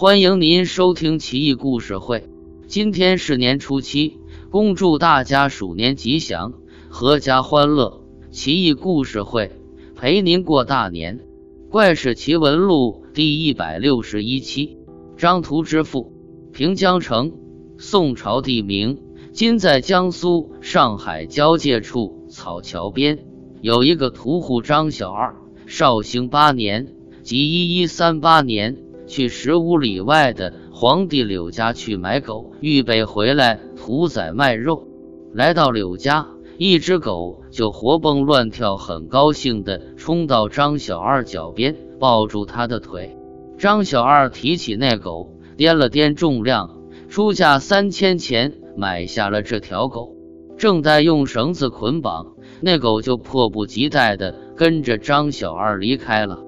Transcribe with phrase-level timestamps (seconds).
[0.00, 2.30] 欢迎您收听奇异故事会。
[2.68, 4.16] 今天是年初七，
[4.48, 6.52] 恭祝大家鼠年吉祥，
[6.88, 8.04] 阖家欢乐。
[8.30, 9.50] 奇异故事会
[9.96, 11.18] 陪您过大年。
[11.68, 14.78] 怪事奇闻录第一百六十一期：
[15.16, 16.12] 张图之父。
[16.52, 17.32] 平江城，
[17.76, 19.00] 宋朝地名，
[19.32, 23.18] 今在江苏、上海交界处草桥边，
[23.62, 25.34] 有一个屠户张小二，
[25.66, 26.86] 绍兴八年，
[27.24, 28.76] 即一一三八年，
[29.08, 34.86] 去十五里外的皇帝柳家去买狗，预备回来屠宰卖肉。
[35.34, 36.28] 来到柳家，
[36.58, 43.16] 一只狗就活蹦乱跳，很高兴地冲到张小二脚边，抱住他的腿。
[43.58, 45.34] 张小二提起那狗。
[45.58, 46.78] 掂了掂重量，
[47.08, 50.14] 出价三千钱买下了这条狗。
[50.56, 56.38] 正待用绳子捆绑，那狗就迫不及待地跟着张小二离开了。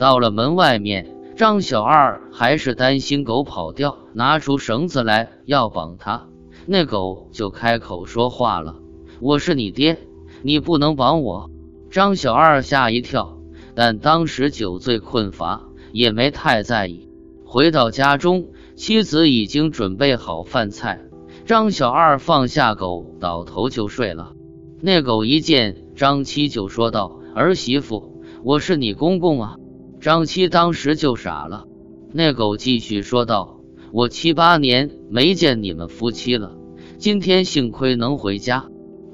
[0.00, 6.28] 到了门外面，张小二还是担心狗跑掉，拿出绳子来要绑它。
[6.64, 8.76] 那狗就开口说话了
[9.20, 9.98] ：“我是你爹，
[10.40, 11.50] 你不能绑我。”
[11.92, 13.36] 张小二吓一跳，
[13.74, 17.10] 但当时酒醉困乏，也没太在意。
[17.44, 18.46] 回到家中。
[18.74, 21.00] 妻子已经准备好饭菜，
[21.46, 24.34] 张小二放下狗，倒头就睡了。
[24.82, 29.56] 那狗一见张七就说道：“儿媳妇，我是你公公啊！”
[30.06, 31.64] 张七当时就傻了。
[32.12, 33.58] 那狗继续说道
[33.90, 36.56] ：“我七八年没见你们夫妻了，
[36.96, 38.66] 今天幸亏能回家。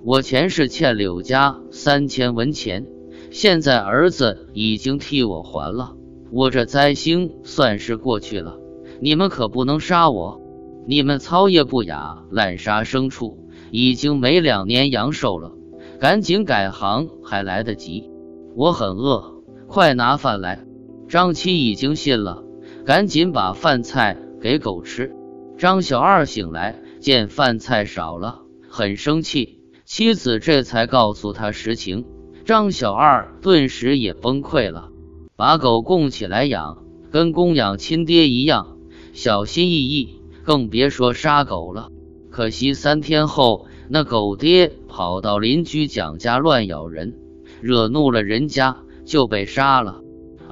[0.05, 2.87] 我前世欠柳家三千文钱，
[3.31, 5.97] 现在儿子已经替我还了，
[6.31, 8.59] 我这灾星算是过去了。”
[9.01, 10.43] 你们可不能杀我！
[10.87, 13.39] 你们操业不雅，滥杀牲畜，
[13.71, 15.53] 已经没两年阳寿了，
[15.99, 18.11] 赶紧改行还来得及。
[18.55, 20.67] 我很饿，快拿饭来！
[21.13, 22.43] 张七已经信了，
[22.87, 25.15] 赶紧把饭菜给狗吃。
[25.59, 32.07] 张小二醒来见饭菜少了，很生气，妻子这才告诉他实情。
[32.47, 34.89] 张小二顿时也崩溃了，
[35.37, 38.79] 把狗供起来养，跟供养亲爹一样。
[39.13, 41.91] 小心翼翼，更别说杀狗了。
[42.31, 47.19] 可惜三天后，那狗爹跑到邻居蒋家乱咬人，
[47.61, 50.01] 惹怒了人家，就被杀了。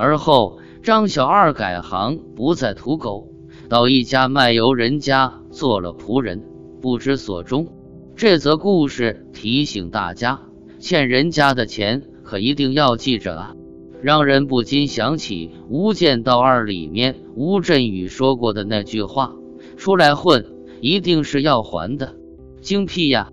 [0.00, 3.28] 而后张小二改行，不再屠狗，
[3.68, 6.42] 到一家卖油人家做了仆人，
[6.80, 7.68] 不知所终。
[8.16, 10.40] 这则故事提醒大家，
[10.78, 13.54] 欠人家的钱可一定要记着啊。
[14.00, 19.34] 让人不禁想起《无间道二》里面吴镇宇说过的那句话
[19.76, 20.46] ：“出来混，
[20.80, 22.14] 一定是要还的。”
[22.62, 23.30] 精辟呀！